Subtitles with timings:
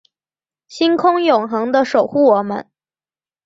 [0.67, 2.67] 星空永恒的守护我们